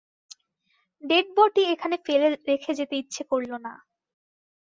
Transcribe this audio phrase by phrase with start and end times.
[1.03, 3.73] ড়েড়বডি এখানে ফেলে রেখে যেতে ইচ্ছা করল না।